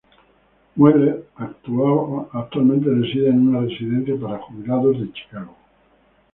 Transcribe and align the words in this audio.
Mueller 0.77 1.25
actualmente 1.35 2.89
reside 2.89 3.27
en 3.29 3.49
una 3.49 3.59
residencia 3.67 4.19
para 4.19 4.39
jubilados 4.39 4.95
en 4.95 5.13
Chicago. 5.13 5.55